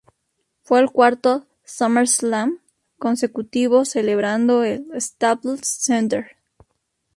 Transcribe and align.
Fue 0.63 0.79
el 0.79 0.89
cuarto 0.89 1.45
"SummerSlam" 1.63 2.57
consecutivo 2.97 3.85
celebrado 3.85 4.63
en 4.65 4.87
el 4.91 4.99
Staples 4.99 5.61
Center. 5.67 6.37